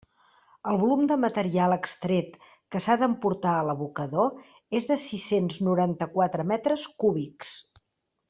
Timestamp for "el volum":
0.69-1.01